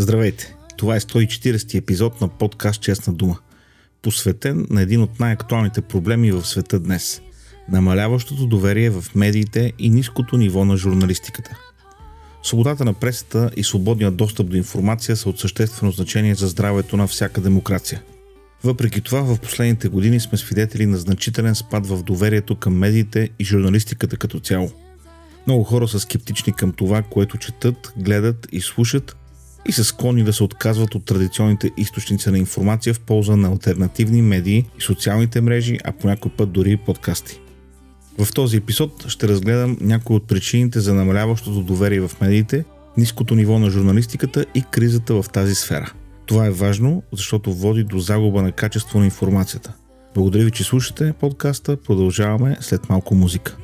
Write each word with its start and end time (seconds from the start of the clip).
Здравейте! 0.00 0.56
Това 0.76 0.96
е 0.96 1.00
140 1.00 1.78
епизод 1.78 2.20
на 2.20 2.28
подкаст 2.28 2.80
Честна 2.80 3.12
дума, 3.12 3.38
посветен 4.02 4.66
на 4.70 4.82
един 4.82 5.02
от 5.02 5.20
най-актуалните 5.20 5.80
проблеми 5.80 6.32
в 6.32 6.46
света 6.46 6.80
днес– 6.80 7.22
намаляващото 7.72 8.46
доверие 8.46 8.90
в 8.90 9.04
медиите 9.14 9.72
и 9.78 9.90
ниското 9.90 10.36
ниво 10.36 10.64
на 10.64 10.76
журналистиката. 10.76 11.58
Свободата 12.42 12.84
на 12.84 12.94
пресата 12.94 13.50
и 13.56 13.64
свободният 13.64 14.16
достъп 14.16 14.48
до 14.48 14.56
информация 14.56 15.16
са 15.16 15.28
от 15.28 15.40
съществено 15.40 15.92
значение 15.92 16.34
за 16.34 16.48
здравето 16.48 16.96
на 16.96 17.06
всяка 17.06 17.40
демокрация. 17.40 18.02
Въпреки 18.64 19.00
това, 19.00 19.20
в 19.20 19.38
последните 19.40 19.88
години 19.88 20.20
сме 20.20 20.38
свидетели 20.38 20.86
на 20.86 20.96
значителен 20.96 21.54
спад 21.54 21.86
в 21.86 22.02
доверието 22.02 22.56
към 22.56 22.78
медиите 22.78 23.30
и 23.38 23.44
журналистиката 23.44 24.16
като 24.16 24.40
цяло. 24.40 24.70
Много 25.46 25.64
хора 25.64 25.88
са 25.88 26.00
скептични 26.00 26.52
към 26.52 26.72
това, 26.72 27.02
което 27.02 27.38
четат, 27.38 27.92
гледат 27.96 28.46
и 28.52 28.60
слушат 28.60 29.16
и 29.66 29.72
са 29.72 29.84
склонни 29.84 30.24
да 30.24 30.32
се 30.32 30.44
отказват 30.44 30.94
от 30.94 31.04
традиционните 31.04 31.70
източници 31.76 32.30
на 32.30 32.38
информация 32.38 32.94
в 32.94 33.00
полза 33.00 33.36
на 33.36 33.48
альтернативни 33.48 34.22
медии 34.22 34.66
и 34.78 34.82
социалните 34.82 35.40
мрежи, 35.40 35.78
а 35.84 35.92
по 35.92 36.06
някой 36.06 36.30
път 36.30 36.52
дори 36.52 36.72
и 36.72 36.76
подкасти. 36.76 37.40
В 38.18 38.32
този 38.34 38.56
епизод 38.56 39.04
ще 39.08 39.28
разгледам 39.28 39.76
някои 39.80 40.16
от 40.16 40.26
причините 40.26 40.80
за 40.80 40.94
намаляващото 40.94 41.62
доверие 41.62 42.00
в 42.00 42.10
медиите, 42.20 42.64
ниското 42.96 43.34
ниво 43.34 43.58
на 43.58 43.70
журналистиката 43.70 44.46
и 44.54 44.62
кризата 44.70 45.22
в 45.22 45.28
тази 45.32 45.54
сфера. 45.54 45.92
Това 46.26 46.46
е 46.46 46.50
важно, 46.50 47.02
защото 47.12 47.52
води 47.52 47.84
до 47.84 47.98
загуба 47.98 48.42
на 48.42 48.52
качество 48.52 48.98
на 48.98 49.04
информацията. 49.04 49.72
Благодаря 50.14 50.44
ви, 50.44 50.50
че 50.50 50.64
слушате 50.64 51.12
подкаста. 51.20 51.76
Продължаваме 51.76 52.56
след 52.60 52.88
малко 52.88 53.14
музика. 53.14 53.56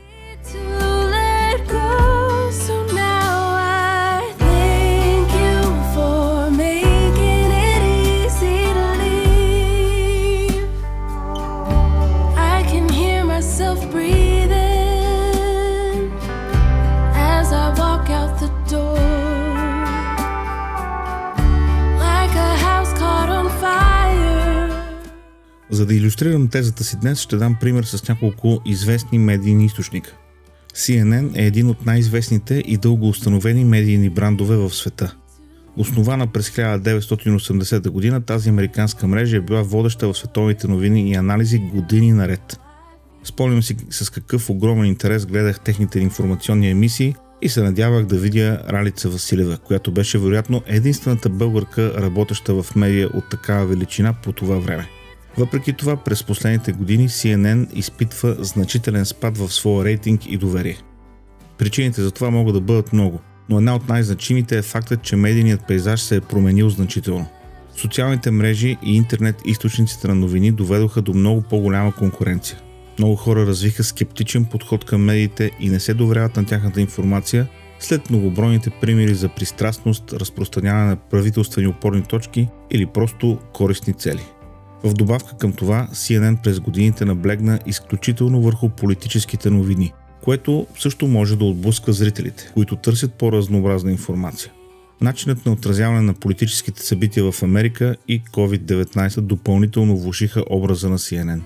За 25.77 25.87
да 25.87 25.95
иллюстрирам 25.95 26.49
тезата 26.49 26.85
си 26.85 26.97
днес, 27.01 27.21
ще 27.21 27.37
дам 27.37 27.57
пример 27.61 27.85
с 27.85 28.09
няколко 28.09 28.61
известни 28.67 29.19
медийни 29.19 29.65
източника. 29.65 30.17
CNN 30.75 31.39
е 31.39 31.47
един 31.47 31.69
от 31.69 31.87
най-известните 31.87 32.63
и 32.67 32.77
дълго 32.77 33.09
установени 33.09 33.65
медийни 33.65 34.11
брандове 34.11 34.57
в 34.57 34.75
света. 34.75 35.17
Основана 35.77 36.27
през 36.27 36.51
1980 36.51 37.91
година, 37.91 38.21
тази 38.21 38.49
американска 38.49 39.07
мрежа 39.07 39.37
е 39.37 39.41
била 39.41 39.63
водеща 39.63 40.09
в 40.09 40.19
световните 40.19 40.69
новини 40.69 41.11
и 41.11 41.15
анализи 41.15 41.59
години 41.59 42.13
наред. 42.13 42.61
Спомням 43.25 43.63
си 43.63 43.77
с 43.91 44.11
какъв 44.11 44.51
огромен 44.51 44.87
интерес 44.87 45.27
гледах 45.27 45.61
техните 45.61 46.01
информационни 46.01 46.71
емисии 46.71 47.15
и 47.43 47.49
се 47.49 47.63
надявах 47.63 48.05
да 48.07 48.19
видя 48.19 48.63
Ралица 48.69 49.09
Василева, 49.09 49.59
която 49.59 49.93
беше 49.93 50.19
вероятно 50.19 50.63
единствената 50.67 51.29
българка, 51.29 51.93
работеща 52.03 52.63
в 52.63 52.77
медия 52.77 53.09
от 53.15 53.29
такава 53.31 53.67
величина 53.67 54.13
по 54.13 54.33
това 54.33 54.59
време. 54.59 54.89
Въпреки 55.39 55.73
това, 55.73 55.97
през 55.97 56.25
последните 56.25 56.73
години 56.73 57.09
CNN 57.09 57.73
изпитва 57.73 58.37
значителен 58.39 59.07
спад 59.07 59.39
в 59.39 59.53
своя 59.53 59.85
рейтинг 59.85 60.27
и 60.27 60.37
доверие. 60.37 60.79
Причините 61.59 62.03
за 62.03 62.11
това 62.11 62.31
могат 62.31 62.55
да 62.55 62.61
бъдат 62.61 62.93
много, 62.93 63.21
но 63.49 63.59
една 63.59 63.77
от 63.77 63.89
най-значимите 63.89 64.59
е 64.59 64.63
фактът, 64.63 65.03
че 65.03 65.17
медийният 65.17 65.67
пейзаж 65.69 66.01
се 66.01 66.17
е 66.17 66.21
променил 66.21 66.71
значително. 66.71 67.27
Социалните 67.77 68.31
мрежи 68.31 68.77
и 68.83 68.97
интернет 68.97 69.37
източниците 69.45 70.09
на 70.09 70.15
новини 70.15 70.53
доведоха 70.53 71.03
до 71.03 71.15
много 71.15 71.43
по-голяма 71.43 71.95
конкуренция. 71.95 72.59
Много 72.99 73.17
хора 73.17 73.47
развиха 73.47 73.85
скептичен 73.85 74.45
подход 74.45 74.85
към 74.85 75.05
медиите 75.05 75.51
и 75.61 75.69
не 75.69 75.81
се 75.81 75.95
доверяват 75.95 76.37
на 76.37 76.47
тяхната 76.47 76.81
информация 76.81 77.47
след 77.79 78.11
многобройните 78.11 78.71
примери 78.71 79.15
за 79.15 79.29
пристрастност, 79.29 80.13
разпространяване 80.13 80.91
на 80.91 80.97
правителствени 80.97 81.67
опорни 81.67 82.03
точки 82.03 82.49
или 82.71 82.87
просто 82.87 83.39
користни 83.53 83.95
цели. 83.95 84.23
В 84.87 84.95
добавка 84.95 85.37
към 85.37 85.53
това, 85.53 85.89
CNN 85.93 86.43
през 86.43 86.61
годините 86.61 87.05
наблегна 87.05 87.59
изключително 87.67 88.43
върху 88.43 88.69
политическите 88.69 89.51
новини, 89.51 89.93
което 90.25 90.67
също 90.79 91.09
може 91.09 91.37
да 91.37 91.45
отблъска 91.45 91.93
зрителите, 91.93 92.51
които 92.55 92.77
търсят 92.77 93.15
по-разнообразна 93.15 93.91
информация. 93.91 94.53
Начинът 95.01 95.47
на 95.47 95.53
отразяване 95.53 96.01
на 96.01 96.15
политическите 96.15 96.83
събития 96.83 97.33
в 97.33 97.43
Америка 97.43 97.97
и 98.09 98.23
COVID-19 98.23 99.21
допълнително 99.21 99.97
влушиха 99.97 100.45
образа 100.51 100.89
на 100.89 100.99
CNN. 100.99 101.41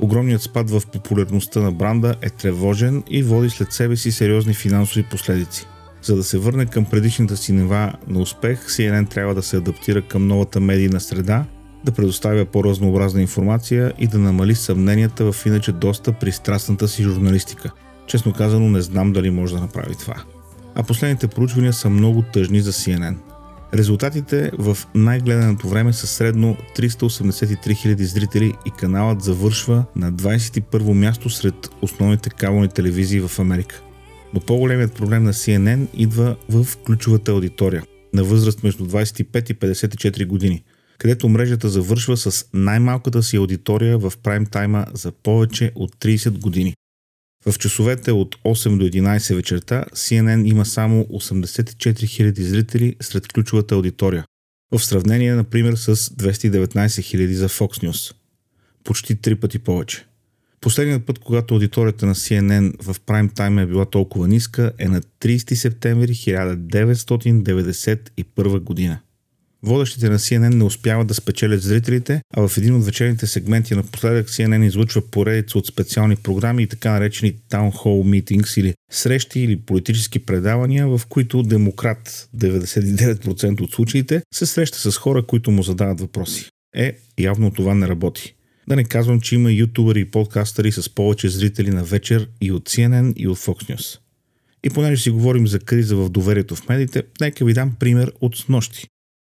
Огромният 0.00 0.42
спад 0.42 0.70
в 0.70 0.82
популярността 0.92 1.60
на 1.60 1.72
бранда 1.72 2.14
е 2.22 2.30
тревожен 2.30 3.02
и 3.10 3.22
води 3.22 3.50
след 3.50 3.72
себе 3.72 3.96
си 3.96 4.12
сериозни 4.12 4.54
финансови 4.54 5.02
последици. 5.02 5.66
За 6.02 6.16
да 6.16 6.24
се 6.24 6.38
върне 6.38 6.66
към 6.66 6.84
предишната 6.84 7.36
си 7.36 7.52
нива 7.52 7.92
на 8.08 8.20
успех, 8.20 8.66
CNN 8.66 9.10
трябва 9.10 9.34
да 9.34 9.42
се 9.42 9.56
адаптира 9.56 10.02
към 10.02 10.26
новата 10.26 10.60
медийна 10.60 11.00
среда 11.00 11.44
да 11.84 11.92
предоставя 11.92 12.44
по-разнообразна 12.44 13.20
информация 13.20 13.92
и 13.98 14.06
да 14.06 14.18
намали 14.18 14.54
съмненията 14.54 15.32
в 15.32 15.46
иначе 15.46 15.72
доста 15.72 16.12
пристрастната 16.12 16.88
си 16.88 17.02
журналистика. 17.02 17.70
Честно 18.06 18.32
казано 18.32 18.68
не 18.68 18.80
знам 18.80 19.12
дали 19.12 19.30
може 19.30 19.54
да 19.54 19.60
направи 19.60 19.94
това. 19.94 20.14
А 20.74 20.82
последните 20.82 21.28
проучвания 21.28 21.72
са 21.72 21.90
много 21.90 22.22
тъжни 22.22 22.60
за 22.60 22.72
CNN. 22.72 23.16
Резултатите 23.74 24.50
в 24.58 24.78
най-гледаното 24.94 25.68
време 25.68 25.92
са 25.92 26.06
средно 26.06 26.56
383 26.76 27.56
000 27.56 28.02
зрители 28.02 28.54
и 28.66 28.70
каналът 28.70 29.22
завършва 29.22 29.84
на 29.96 30.12
21 30.12 30.92
място 30.92 31.30
сред 31.30 31.70
основните 31.82 32.30
кабелни 32.30 32.68
телевизии 32.68 33.20
в 33.20 33.38
Америка. 33.38 33.82
Но 34.34 34.40
по-големият 34.40 34.94
проблем 34.94 35.24
на 35.24 35.32
CNN 35.32 35.86
идва 35.94 36.36
в 36.48 36.66
ключовата 36.86 37.32
аудитория 37.32 37.82
на 38.14 38.24
възраст 38.24 38.62
между 38.62 38.86
25 38.86 39.50
и 39.50 39.54
54 39.54 40.26
години– 40.26 40.64
където 41.00 41.28
мрежата 41.28 41.68
завършва 41.68 42.16
с 42.16 42.46
най-малката 42.54 43.22
си 43.22 43.36
аудитория 43.36 43.98
в 43.98 44.12
прайм 44.22 44.46
тайма 44.46 44.86
за 44.94 45.12
повече 45.12 45.72
от 45.74 45.96
30 45.96 46.38
години. 46.38 46.74
В 47.46 47.58
часовете 47.58 48.12
от 48.12 48.36
8 48.36 48.78
до 48.78 48.84
11 48.84 49.34
вечерта 49.34 49.84
CNN 49.94 50.48
има 50.48 50.66
само 50.66 51.04
84 51.04 51.92
000 51.92 52.40
зрители 52.40 52.96
сред 53.00 53.28
ключовата 53.28 53.74
аудитория, 53.74 54.24
в 54.72 54.78
сравнение, 54.78 55.34
например, 55.34 55.74
с 55.74 55.96
219 55.96 56.86
000 56.86 57.32
за 57.32 57.48
Fox 57.48 57.88
News. 57.88 58.14
Почти 58.84 59.16
три 59.16 59.34
пъти 59.34 59.58
повече. 59.58 60.06
Последният 60.60 61.06
път, 61.06 61.18
когато 61.18 61.54
аудиторията 61.54 62.06
на 62.06 62.14
CNN 62.14 62.82
в 62.82 63.00
прайм 63.00 63.28
тайм 63.28 63.58
е 63.58 63.66
била 63.66 63.84
толкова 63.84 64.28
ниска, 64.28 64.72
е 64.78 64.88
на 64.88 65.00
30 65.00 65.54
септември 65.54 66.14
1991 66.14 68.60
година. 68.60 69.00
Водещите 69.62 70.08
на 70.08 70.18
CNN 70.18 70.54
не 70.54 70.64
успяват 70.64 71.06
да 71.06 71.14
спечелят 71.14 71.62
зрителите, 71.62 72.22
а 72.36 72.48
в 72.48 72.58
един 72.58 72.74
от 72.74 72.84
вечерните 72.84 73.26
сегменти 73.26 73.74
напоследък 73.74 74.28
CNN 74.28 74.66
излъчва 74.66 75.02
поредица 75.10 75.58
от 75.58 75.66
специални 75.66 76.16
програми 76.16 76.62
и 76.62 76.66
така 76.66 76.90
наречени 76.90 77.34
Town 77.50 77.72
Hall 77.72 78.22
Meetings 78.22 78.60
или 78.60 78.74
срещи 78.90 79.40
или 79.40 79.60
политически 79.60 80.18
предавания, 80.18 80.88
в 80.88 81.00
които 81.08 81.42
демократ 81.42 82.28
99% 82.36 83.60
от 83.60 83.72
случаите 83.72 84.22
се 84.34 84.46
среща 84.46 84.78
с 84.78 84.96
хора, 84.96 85.22
които 85.22 85.50
му 85.50 85.62
задават 85.62 86.00
въпроси. 86.00 86.48
Е, 86.76 86.96
явно 87.18 87.50
това 87.50 87.74
не 87.74 87.88
работи. 87.88 88.34
Да 88.68 88.76
не 88.76 88.84
казвам, 88.84 89.20
че 89.20 89.34
има 89.34 89.52
ютубери 89.52 90.00
и 90.00 90.04
подкастъри 90.04 90.72
с 90.72 90.94
повече 90.94 91.28
зрители 91.28 91.70
на 91.70 91.84
вечер 91.84 92.28
и 92.40 92.52
от 92.52 92.68
CNN 92.68 93.12
и 93.16 93.28
от 93.28 93.38
Fox 93.38 93.76
News. 93.76 93.98
И 94.64 94.70
понеже 94.70 95.02
си 95.02 95.10
говорим 95.10 95.46
за 95.46 95.58
криза 95.58 95.96
в 95.96 96.08
доверието 96.08 96.56
в 96.56 96.68
медиите, 96.68 97.02
нека 97.20 97.44
ви 97.44 97.52
дам 97.52 97.74
пример 97.80 98.12
от 98.20 98.44
нощи. 98.48 98.86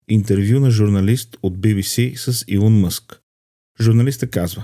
Интервю 0.08 0.60
на 0.60 0.72
журналист 0.72 1.38
от 1.44 1.58
BBC 1.58 2.16
с 2.16 2.46
Илон 2.48 2.80
Мъск. 2.80 3.20
Журналистът 3.82 4.30
казва 4.30 4.64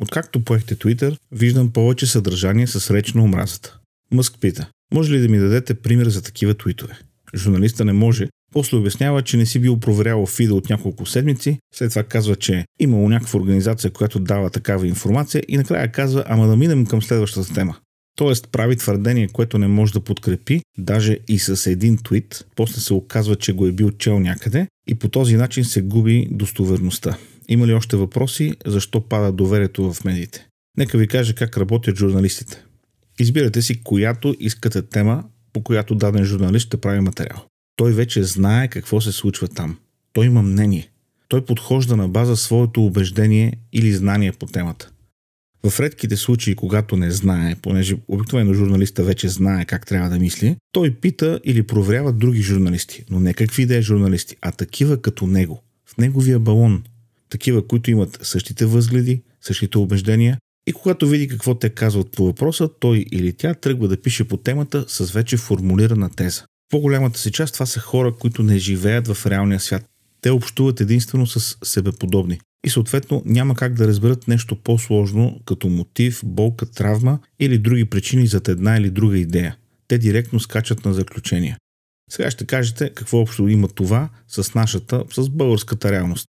Откакто 0.00 0.44
поехте 0.44 0.76
Twitter, 0.76 1.16
виждам 1.32 1.72
повече 1.72 2.06
съдържание 2.06 2.66
с 2.66 2.90
реч 2.90 3.12
на 3.12 3.22
омразата. 3.22 3.78
Мъск 4.12 4.40
пита 4.40 4.68
Може 4.94 5.12
ли 5.12 5.20
да 5.20 5.28
ми 5.28 5.38
дадете 5.38 5.74
пример 5.74 6.08
за 6.08 6.22
такива 6.22 6.54
твитове? 6.54 6.98
Журналиста 7.34 7.84
не 7.84 7.92
може, 7.92 8.28
после 8.52 8.76
обяснява, 8.76 9.22
че 9.22 9.36
не 9.36 9.46
си 9.46 9.58
бил 9.58 9.80
проверявал 9.80 10.26
фида 10.26 10.54
от 10.54 10.70
няколко 10.70 11.06
седмици, 11.06 11.58
след 11.74 11.90
това 11.90 12.02
казва, 12.02 12.36
че 12.36 12.64
имало 12.80 13.08
някаква 13.08 13.40
организация, 13.40 13.90
която 13.90 14.18
дава 14.18 14.50
такава 14.50 14.86
информация 14.86 15.42
и 15.48 15.56
накрая 15.56 15.92
казва, 15.92 16.24
ама 16.26 16.46
да 16.46 16.56
минем 16.56 16.86
към 16.86 17.02
следващата 17.02 17.54
тема. 17.54 17.76
Тоест 18.16 18.48
прави 18.52 18.76
твърдение, 18.76 19.28
което 19.28 19.58
не 19.58 19.68
може 19.68 19.92
да 19.92 20.00
подкрепи, 20.00 20.62
даже 20.78 21.18
и 21.28 21.38
с 21.38 21.70
един 21.70 21.96
твит, 21.96 22.46
после 22.56 22.80
се 22.80 22.94
оказва, 22.94 23.36
че 23.36 23.52
го 23.52 23.66
е 23.66 23.72
бил 23.72 23.90
чел 23.90 24.20
някъде 24.20 24.66
и 24.88 24.94
по 24.94 25.08
този 25.08 25.36
начин 25.36 25.64
се 25.64 25.82
губи 25.82 26.28
достоверността. 26.30 27.18
Има 27.48 27.66
ли 27.66 27.74
още 27.74 27.96
въпроси, 27.96 28.54
защо 28.66 29.00
пада 29.00 29.32
доверието 29.32 29.92
в 29.92 30.04
медиите? 30.04 30.46
Нека 30.76 30.98
ви 30.98 31.08
кажа 31.08 31.34
как 31.34 31.56
работят 31.56 31.98
журналистите. 31.98 32.62
Избирате 33.18 33.62
си 33.62 33.82
която 33.82 34.36
искате 34.40 34.82
тема, 34.82 35.24
по 35.52 35.62
която 35.62 35.94
даден 35.94 36.24
журналист 36.24 36.66
ще 36.66 36.76
прави 36.76 37.00
материал. 37.00 37.44
Той 37.76 37.92
вече 37.92 38.22
знае 38.22 38.68
какво 38.68 39.00
се 39.00 39.12
случва 39.12 39.48
там. 39.48 39.78
Той 40.12 40.26
има 40.26 40.42
мнение. 40.42 40.90
Той 41.28 41.44
подхожда 41.44 41.96
на 41.96 42.08
база 42.08 42.36
своето 42.36 42.86
убеждение 42.86 43.52
или 43.72 43.92
знание 43.92 44.32
по 44.32 44.46
темата. 44.46 44.90
В 45.70 45.80
редките 45.80 46.16
случаи, 46.16 46.54
когато 46.54 46.96
не 46.96 47.10
знае, 47.10 47.54
понеже 47.62 47.96
обикновено 48.08 48.54
журналиста 48.54 49.04
вече 49.04 49.28
знае 49.28 49.64
как 49.64 49.86
трябва 49.86 50.10
да 50.10 50.18
мисли, 50.18 50.56
той 50.72 50.90
пита 50.90 51.40
или 51.44 51.62
проверява 51.62 52.12
други 52.12 52.42
журналисти, 52.42 53.04
но 53.10 53.20
не 53.20 53.34
какви 53.34 53.66
да 53.66 53.76
е 53.76 53.82
журналисти, 53.82 54.36
а 54.40 54.52
такива 54.52 55.02
като 55.02 55.26
него, 55.26 55.62
в 55.86 55.98
неговия 55.98 56.38
балон. 56.38 56.84
Такива, 57.30 57.66
които 57.66 57.90
имат 57.90 58.18
същите 58.22 58.66
възгледи, 58.66 59.22
същите 59.40 59.78
убеждения 59.78 60.38
и 60.66 60.72
когато 60.72 61.08
види 61.08 61.28
какво 61.28 61.54
те 61.54 61.70
казват 61.70 62.10
по 62.10 62.24
въпроса, 62.24 62.68
той 62.80 63.04
или 63.12 63.32
тя 63.32 63.54
тръгва 63.54 63.88
да 63.88 64.02
пише 64.02 64.24
по 64.24 64.36
темата 64.36 64.84
с 64.88 65.12
вече 65.12 65.36
формулирана 65.36 66.10
теза. 66.10 66.44
По-голямата 66.70 67.18
си 67.18 67.32
част 67.32 67.52
това 67.52 67.66
са 67.66 67.80
хора, 67.80 68.14
които 68.14 68.42
не 68.42 68.58
живеят 68.58 69.08
в 69.08 69.26
реалния 69.26 69.60
свят. 69.60 69.84
Те 70.20 70.30
общуват 70.30 70.80
единствено 70.80 71.26
с 71.26 71.58
себеподобни 71.64 72.40
и 72.64 72.70
съответно 72.70 73.22
няма 73.24 73.54
как 73.54 73.74
да 73.74 73.88
разберат 73.88 74.28
нещо 74.28 74.56
по-сложно 74.56 75.40
като 75.44 75.68
мотив, 75.68 76.20
болка, 76.24 76.66
травма 76.66 77.18
или 77.40 77.58
други 77.58 77.84
причини 77.84 78.26
зад 78.26 78.48
една 78.48 78.76
или 78.76 78.90
друга 78.90 79.18
идея. 79.18 79.56
Те 79.88 79.98
директно 79.98 80.40
скачат 80.40 80.84
на 80.84 80.94
заключения. 80.94 81.56
Сега 82.10 82.30
ще 82.30 82.46
кажете 82.46 82.90
какво 82.94 83.18
общо 83.18 83.48
има 83.48 83.68
това 83.68 84.08
с 84.28 84.54
нашата, 84.54 85.04
с 85.12 85.28
българската 85.28 85.92
реалност. 85.92 86.28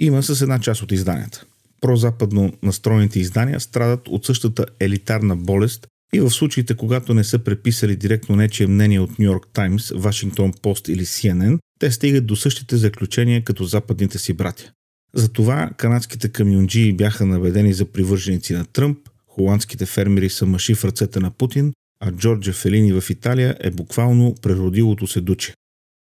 Има 0.00 0.22
с 0.22 0.42
една 0.42 0.60
част 0.60 0.82
от 0.82 0.92
изданията. 0.92 1.44
Прозападно 1.80 2.52
настроените 2.62 3.20
издания 3.20 3.60
страдат 3.60 4.08
от 4.08 4.26
същата 4.26 4.66
елитарна 4.80 5.36
болест 5.36 5.86
и 6.14 6.20
в 6.20 6.30
случаите, 6.30 6.76
когато 6.76 7.14
не 7.14 7.24
са 7.24 7.38
преписали 7.38 7.96
директно 7.96 8.36
нечие 8.36 8.66
мнение 8.66 9.00
от 9.00 9.18
Нью 9.18 9.24
Йорк 9.24 9.48
Таймс, 9.52 9.90
Вашингтон 9.90 10.52
Пост 10.62 10.88
или 10.88 11.04
CNN, 11.04 11.58
те 11.78 11.90
стигат 11.90 12.26
до 12.26 12.36
същите 12.36 12.76
заключения 12.76 13.44
като 13.44 13.64
западните 13.64 14.18
си 14.18 14.32
братя. 14.32 14.72
Затова 15.14 15.70
канадските 15.76 16.28
камионджии 16.28 16.92
бяха 16.92 17.26
наведени 17.26 17.72
за 17.72 17.84
привърженици 17.84 18.52
на 18.52 18.64
Тръмп, 18.64 18.98
холандските 19.26 19.86
фермери 19.86 20.30
са 20.30 20.46
мъжи 20.46 20.74
в 20.74 20.84
ръцете 20.84 21.20
на 21.20 21.30
Путин, 21.30 21.72
а 22.00 22.12
Джорджа 22.12 22.52
Фелини 22.52 23.00
в 23.00 23.10
Италия 23.10 23.56
е 23.60 23.70
буквално 23.70 24.34
преродилото 24.42 25.06
се 25.06 25.20
дуче. 25.20 25.54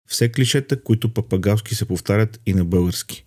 Все 0.08 0.28
клишета, 0.28 0.82
които 0.82 1.14
папагалски 1.14 1.74
се 1.74 1.84
повтарят 1.84 2.40
и 2.46 2.54
на 2.54 2.64
български. 2.64 3.24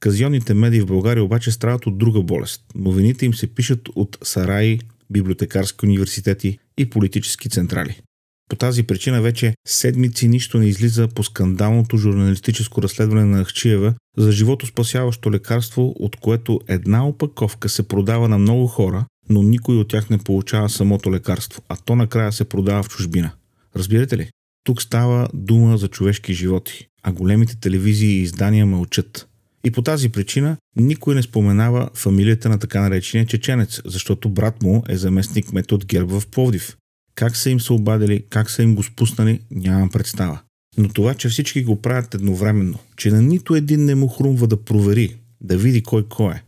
Казионните 0.00 0.54
медии 0.54 0.80
в 0.80 0.86
България 0.86 1.24
обаче 1.24 1.50
страдат 1.50 1.86
от 1.86 1.98
друга 1.98 2.22
болест. 2.22 2.64
Новините 2.74 3.26
им 3.26 3.34
се 3.34 3.46
пишат 3.46 3.88
от 3.94 4.18
сараи, 4.22 4.80
библиотекарски 5.10 5.86
университети 5.86 6.58
и 6.78 6.90
политически 6.90 7.48
централи. 7.48 8.00
По 8.48 8.56
тази 8.56 8.82
причина 8.82 9.22
вече 9.22 9.54
седмици 9.66 10.28
нищо 10.28 10.58
не 10.58 10.66
излиза 10.66 11.08
по 11.08 11.24
скандалното 11.24 11.96
журналистическо 11.96 12.82
разследване 12.82 13.24
на 13.24 13.44
Ахчиева 13.44 13.94
за 14.16 14.32
живото 14.32 14.66
спасяващо 14.66 15.30
лекарство, 15.30 15.94
от 15.98 16.16
което 16.16 16.60
една 16.68 17.06
опаковка 17.06 17.68
се 17.68 17.88
продава 17.88 18.28
на 18.28 18.38
много 18.38 18.66
хора, 18.66 19.04
но 19.28 19.42
никой 19.42 19.76
от 19.76 19.88
тях 19.88 20.10
не 20.10 20.18
получава 20.18 20.68
самото 20.68 21.12
лекарство, 21.12 21.62
а 21.68 21.76
то 21.76 21.96
накрая 21.96 22.32
се 22.32 22.44
продава 22.44 22.82
в 22.82 22.88
чужбина. 22.88 23.30
Разбирате 23.76 24.18
ли? 24.18 24.30
Тук 24.64 24.82
става 24.82 25.28
дума 25.34 25.78
за 25.78 25.88
човешки 25.88 26.34
животи, 26.34 26.86
а 27.02 27.12
големите 27.12 27.60
телевизии 27.60 28.18
и 28.18 28.22
издания 28.22 28.66
мълчат. 28.66 29.28
И 29.64 29.70
по 29.70 29.82
тази 29.82 30.08
причина 30.08 30.56
никой 30.76 31.14
не 31.14 31.22
споменава 31.22 31.90
фамилията 31.94 32.48
на 32.48 32.58
така 32.58 32.80
наречения 32.80 33.26
чеченец, 33.26 33.82
защото 33.84 34.28
брат 34.28 34.62
му 34.62 34.84
е 34.88 34.96
заместник 34.96 35.52
метод 35.52 35.84
Герб 35.86 36.10
в 36.10 36.26
Пловдив. 36.26 36.76
Как 37.18 37.36
са 37.36 37.50
им 37.50 37.60
се 37.60 37.72
обадили, 37.72 38.24
как 38.30 38.50
са 38.50 38.62
им 38.62 38.74
го 38.74 38.82
спуснали, 38.82 39.40
нямам 39.50 39.90
представа. 39.90 40.40
Но 40.76 40.88
това, 40.88 41.14
че 41.14 41.28
всички 41.28 41.64
го 41.64 41.82
правят 41.82 42.14
едновременно, 42.14 42.78
че 42.96 43.10
на 43.10 43.22
нито 43.22 43.54
един 43.54 43.84
не 43.84 43.94
му 43.94 44.08
хрумва 44.08 44.46
да 44.46 44.64
провери, 44.64 45.16
да 45.40 45.58
види 45.58 45.82
кой 45.82 46.08
кой 46.08 46.34
е, 46.34 46.42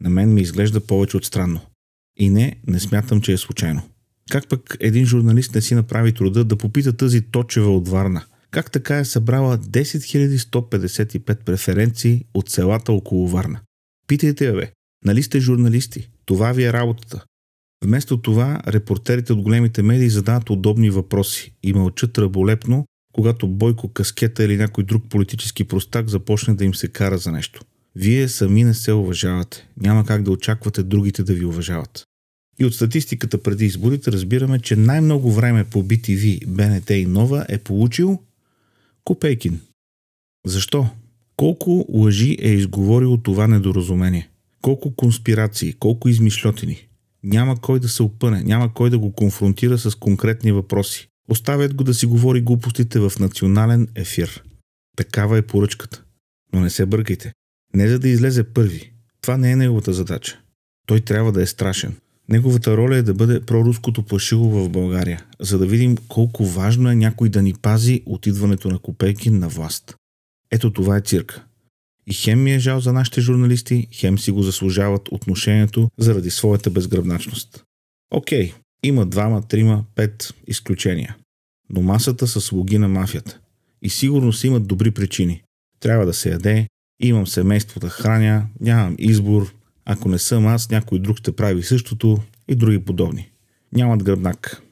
на 0.00 0.10
мен 0.10 0.34
ми 0.34 0.40
изглежда 0.40 0.80
повече 0.80 1.16
от 1.16 1.24
странно. 1.24 1.60
И 2.18 2.30
не, 2.30 2.56
не 2.66 2.80
смятам, 2.80 3.20
че 3.20 3.32
е 3.32 3.36
случайно. 3.36 3.82
Как 4.30 4.48
пък 4.48 4.76
един 4.80 5.06
журналист 5.06 5.54
не 5.54 5.60
си 5.60 5.74
направи 5.74 6.12
труда 6.12 6.44
да 6.44 6.56
попита 6.56 6.96
тази 6.96 7.22
точева 7.22 7.76
от 7.76 7.88
Варна? 7.88 8.24
Как 8.50 8.70
така 8.70 8.98
е 8.98 9.04
събрала 9.04 9.58
10 9.58 10.36
155 10.36 11.44
преференции 11.44 12.24
от 12.34 12.50
селата 12.50 12.92
около 12.92 13.28
Варна? 13.28 13.60
Питайте 14.06 14.46
я, 14.46 14.52
бе. 14.52 14.70
Нали 15.04 15.22
сте 15.22 15.40
журналисти? 15.40 16.08
Това 16.24 16.52
ви 16.52 16.64
е 16.64 16.72
работата. 16.72 17.24
Вместо 17.84 18.22
това, 18.22 18.62
репортерите 18.66 19.32
от 19.32 19.42
големите 19.42 19.82
медии 19.82 20.10
задават 20.10 20.50
удобни 20.50 20.90
въпроси 20.90 21.52
и 21.62 21.72
мълчат 21.72 22.18
раболепно, 22.18 22.86
когато 23.12 23.48
Бойко 23.48 23.88
Каскета 23.88 24.44
или 24.44 24.56
някой 24.56 24.84
друг 24.84 25.04
политически 25.08 25.64
простак 25.64 26.08
започне 26.08 26.54
да 26.54 26.64
им 26.64 26.74
се 26.74 26.88
кара 26.88 27.18
за 27.18 27.32
нещо. 27.32 27.60
Вие 27.94 28.28
сами 28.28 28.64
не 28.64 28.74
се 28.74 28.92
уважавате. 28.92 29.68
Няма 29.80 30.06
как 30.06 30.22
да 30.22 30.30
очаквате 30.30 30.82
другите 30.82 31.22
да 31.22 31.34
ви 31.34 31.44
уважават. 31.44 32.04
И 32.58 32.64
от 32.64 32.74
статистиката 32.74 33.42
преди 33.42 33.64
изборите 33.64 34.12
разбираме, 34.12 34.58
че 34.58 34.76
най-много 34.76 35.32
време 35.32 35.64
по 35.64 35.84
BTV, 35.84 36.46
БНТ 36.46 36.90
и 36.90 37.06
Нова 37.06 37.46
е 37.48 37.58
получил 37.58 38.18
Копейкин. 39.04 39.60
Защо? 40.46 40.86
Колко 41.36 41.86
лъжи 41.88 42.36
е 42.40 42.48
изговорило 42.48 43.16
това 43.16 43.46
недоразумение? 43.46 44.30
Колко 44.62 44.94
конспирации, 44.94 45.72
колко 45.72 46.08
измишлетини? 46.08 46.88
Няма 47.26 47.60
кой 47.60 47.80
да 47.80 47.88
се 47.88 48.02
опъне, 48.02 48.42
няма 48.42 48.74
кой 48.74 48.90
да 48.90 48.98
го 48.98 49.12
конфронтира 49.12 49.78
с 49.78 49.94
конкретни 49.94 50.52
въпроси. 50.52 51.08
Оставят 51.28 51.74
го 51.74 51.84
да 51.84 51.94
си 51.94 52.06
говори 52.06 52.40
глупостите 52.40 52.98
в 52.98 53.12
национален 53.20 53.88
ефир. 53.94 54.42
Такава 54.96 55.38
е 55.38 55.42
поръчката. 55.42 56.02
Но 56.52 56.60
не 56.60 56.70
се 56.70 56.86
бъркайте. 56.86 57.32
Не 57.74 57.88
за 57.88 57.98
да 57.98 58.08
излезе 58.08 58.44
първи. 58.44 58.92
Това 59.20 59.36
не 59.36 59.50
е 59.50 59.56
неговата 59.56 59.92
задача. 59.92 60.38
Той 60.86 61.00
трябва 61.00 61.32
да 61.32 61.42
е 61.42 61.46
страшен. 61.46 61.96
Неговата 62.28 62.76
роля 62.76 62.96
е 62.96 63.02
да 63.02 63.14
бъде 63.14 63.40
проруското 63.40 64.02
плашило 64.02 64.50
в 64.50 64.68
България, 64.68 65.24
за 65.40 65.58
да 65.58 65.66
видим 65.66 65.96
колко 66.08 66.46
важно 66.46 66.90
е 66.90 66.94
някой 66.94 67.28
да 67.28 67.42
ни 67.42 67.54
пази 67.54 68.02
от 68.06 68.26
идването 68.26 68.68
на 68.68 68.78
копейки 68.78 69.30
на 69.30 69.48
власт. 69.48 69.96
Ето 70.50 70.72
това 70.72 70.96
е 70.96 71.00
цирка. 71.00 71.44
И 72.10 72.14
хем 72.14 72.42
ми 72.42 72.52
е 72.52 72.58
жал 72.58 72.80
за 72.80 72.92
нашите 72.92 73.20
журналисти, 73.20 73.88
хем 73.92 74.18
си 74.18 74.30
го 74.30 74.42
заслужават 74.42 75.08
отношението 75.10 75.90
заради 75.98 76.30
своята 76.30 76.70
безгръбначност. 76.70 77.64
Окей, 78.10 78.52
има 78.82 79.06
двама, 79.06 79.42
трима, 79.42 79.84
пет 79.94 80.34
изключения. 80.46 81.16
Но 81.70 81.82
масата 81.82 82.26
са 82.26 82.40
слуги 82.40 82.78
на 82.78 82.88
мафията. 82.88 83.40
И 83.82 83.90
сигурно 83.90 84.32
си 84.32 84.46
имат 84.46 84.66
добри 84.66 84.90
причини. 84.90 85.42
Трябва 85.80 86.06
да 86.06 86.14
се 86.14 86.30
яде, 86.30 86.66
имам 87.00 87.26
семейство 87.26 87.80
да 87.80 87.88
храня, 87.88 88.46
нямам 88.60 88.94
избор, 88.98 89.54
ако 89.84 90.08
не 90.08 90.18
съм 90.18 90.46
аз, 90.46 90.70
някой 90.70 90.98
друг 90.98 91.18
ще 91.18 91.36
прави 91.36 91.62
същото 91.62 92.18
и 92.48 92.54
други 92.54 92.84
подобни. 92.84 93.30
Нямат 93.72 94.02
гръбнак. 94.02 94.62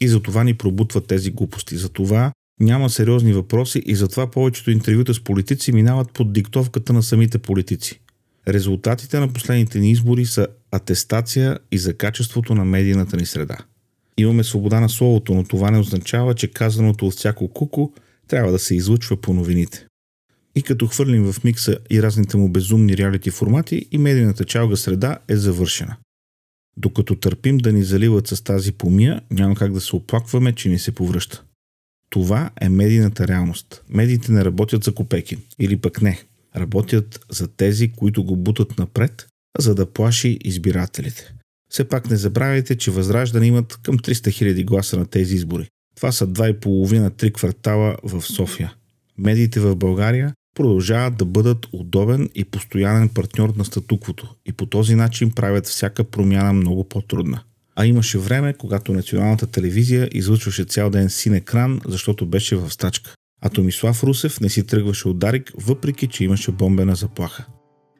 И 0.00 0.08
за 0.08 0.22
това 0.22 0.44
ни 0.44 0.54
пробутват 0.54 1.06
тези 1.06 1.30
глупости. 1.30 1.76
За 1.76 1.88
това 1.88 2.32
няма 2.60 2.90
сериозни 2.90 3.32
въпроси 3.32 3.82
и 3.86 3.94
затова 3.94 4.30
повечето 4.30 4.70
интервюта 4.70 5.14
с 5.14 5.20
политици 5.20 5.72
минават 5.72 6.12
под 6.12 6.32
диктовката 6.32 6.92
на 6.92 7.02
самите 7.02 7.38
политици. 7.38 8.00
Резултатите 8.48 9.20
на 9.20 9.32
последните 9.32 9.78
ни 9.78 9.90
избори 9.90 10.26
са 10.26 10.46
атестация 10.72 11.58
и 11.72 11.78
за 11.78 11.94
качеството 11.94 12.54
на 12.54 12.64
медийната 12.64 13.16
ни 13.16 13.26
среда. 13.26 13.56
Имаме 14.16 14.44
свобода 14.44 14.80
на 14.80 14.88
словото, 14.88 15.34
но 15.34 15.44
това 15.44 15.70
не 15.70 15.78
означава, 15.78 16.34
че 16.34 16.48
казаното 16.48 17.06
от 17.06 17.14
всяко 17.14 17.48
куко 17.48 17.92
трябва 18.28 18.52
да 18.52 18.58
се 18.58 18.74
излъчва 18.74 19.16
по 19.16 19.34
новините. 19.34 19.86
И 20.54 20.62
като 20.62 20.86
хвърлим 20.86 21.32
в 21.32 21.44
микса 21.44 21.76
и 21.90 22.02
разните 22.02 22.36
му 22.36 22.48
безумни 22.48 22.96
реалити 22.96 23.30
формати, 23.30 23.86
и 23.92 23.98
медийната 23.98 24.44
чалга 24.44 24.76
среда 24.76 25.18
е 25.28 25.36
завършена. 25.36 25.96
Докато 26.76 27.16
търпим 27.16 27.58
да 27.58 27.72
ни 27.72 27.82
заливат 27.82 28.26
с 28.26 28.44
тази 28.44 28.72
помия, 28.72 29.20
няма 29.30 29.54
как 29.54 29.72
да 29.72 29.80
се 29.80 29.96
оплакваме, 29.96 30.52
че 30.52 30.68
ни 30.68 30.78
се 30.78 30.92
повръща. 30.92 31.42
Това 32.10 32.50
е 32.60 32.68
медийната 32.68 33.28
реалност. 33.28 33.84
Медиите 33.88 34.32
не 34.32 34.44
работят 34.44 34.84
за 34.84 34.94
копеки. 34.94 35.36
Или 35.58 35.76
пък 35.76 36.02
не. 36.02 36.22
Работят 36.56 37.20
за 37.30 37.48
тези, 37.48 37.92
които 37.92 38.24
го 38.24 38.36
бутат 38.36 38.78
напред, 38.78 39.26
за 39.58 39.74
да 39.74 39.92
плаши 39.92 40.38
избирателите. 40.44 41.34
Все 41.70 41.88
пак 41.88 42.10
не 42.10 42.16
забравяйте, 42.16 42.76
че 42.76 42.90
Възраждане 42.90 43.46
имат 43.46 43.78
към 43.82 43.98
300 43.98 44.12
000 44.12 44.64
гласа 44.64 44.98
на 44.98 45.06
тези 45.06 45.34
избори. 45.34 45.68
Това 45.96 46.12
са 46.12 46.26
2,5-3 46.26 47.32
квартала 47.32 47.96
в 48.02 48.22
София. 48.22 48.74
Медиите 49.18 49.60
в 49.60 49.76
България 49.76 50.34
продължават 50.56 51.16
да 51.16 51.24
бъдат 51.24 51.66
удобен 51.72 52.30
и 52.34 52.44
постоянен 52.44 53.08
партньор 53.08 53.48
на 53.56 53.64
статуквото 53.64 54.34
и 54.46 54.52
по 54.52 54.66
този 54.66 54.94
начин 54.94 55.30
правят 55.30 55.66
всяка 55.66 56.04
промяна 56.04 56.52
много 56.52 56.88
по-трудна. 56.88 57.42
А 57.80 57.86
имаше 57.86 58.18
време, 58.18 58.54
когато 58.54 58.92
националната 58.92 59.46
телевизия 59.46 60.08
излъчваше 60.12 60.64
цял 60.64 60.90
ден 60.90 61.10
син 61.10 61.34
екран, 61.34 61.80
защото 61.86 62.26
беше 62.26 62.56
в 62.56 62.70
стачка. 62.70 63.14
А 63.42 63.48
Томислав 63.48 64.02
Русев 64.02 64.40
не 64.40 64.48
си 64.48 64.66
тръгваше 64.66 65.08
от 65.08 65.18
Дарик, 65.18 65.52
въпреки 65.56 66.06
че 66.06 66.24
имаше 66.24 66.52
бомбена 66.52 66.94
заплаха. 66.94 67.46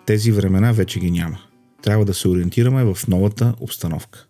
Тези 0.07 0.33
времена 0.33 0.73
вече 0.73 1.01
ги 1.01 1.11
няма. 1.11 1.39
Трябва 1.83 2.05
да 2.05 2.15
се 2.15 2.29
ориентираме 2.29 2.85
в 2.85 2.99
новата 3.09 3.55
обстановка. 3.61 4.27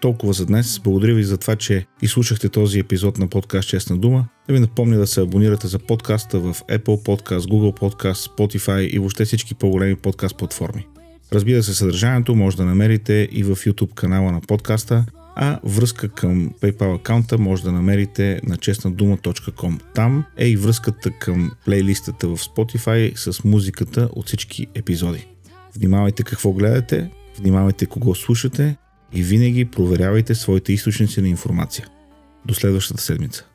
Толкова 0.00 0.32
за 0.32 0.46
днес. 0.46 0.80
Благодаря 0.84 1.14
ви 1.14 1.24
за 1.24 1.38
това, 1.38 1.56
че 1.56 1.86
изслушахте 2.02 2.48
този 2.48 2.78
епизод 2.78 3.18
на 3.18 3.28
подкаст 3.28 3.68
Честна 3.68 3.96
дума. 3.96 4.28
Да 4.46 4.52
ви 4.52 4.60
напомня 4.60 4.98
да 4.98 5.06
се 5.06 5.20
абонирате 5.20 5.66
за 5.66 5.78
подкаста 5.78 6.40
в 6.40 6.54
Apple 6.54 7.06
Podcast, 7.06 7.50
Google 7.50 7.80
Podcast, 7.80 8.36
Spotify 8.36 8.80
и 8.80 8.98
въобще 8.98 9.24
всички 9.24 9.54
по-големи 9.54 9.96
подкаст 9.96 10.36
платформи. 10.36 10.86
Разбира 11.32 11.62
се, 11.62 11.74
съдържанието 11.74 12.34
може 12.34 12.56
да 12.56 12.64
намерите 12.64 13.28
и 13.32 13.42
в 13.42 13.56
YouTube 13.56 13.94
канала 13.94 14.32
на 14.32 14.40
подкаста, 14.40 15.06
а 15.36 15.60
връзка 15.64 16.08
към 16.08 16.50
PayPal 16.60 16.96
акаунта 16.96 17.38
може 17.38 17.62
да 17.62 17.72
намерите 17.72 18.40
на 18.44 18.56
честнадума.com. 18.56 19.80
Там 19.94 20.24
е 20.36 20.46
и 20.46 20.56
връзката 20.56 21.10
към 21.10 21.52
плейлистата 21.64 22.28
в 22.28 22.36
Spotify 22.36 23.16
с 23.16 23.44
музиката 23.44 24.08
от 24.12 24.26
всички 24.26 24.66
епизоди. 24.74 25.26
Внимавайте 25.76 26.22
какво 26.22 26.52
гледате, 26.52 27.10
внимавайте 27.38 27.86
кого 27.86 28.14
слушате 28.14 28.76
и 29.12 29.22
винаги 29.22 29.64
проверявайте 29.64 30.34
своите 30.34 30.72
източници 30.72 31.20
на 31.20 31.28
информация. 31.28 31.86
До 32.46 32.54
следващата 32.54 33.02
седмица. 33.02 33.49